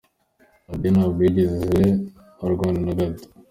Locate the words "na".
2.87-2.93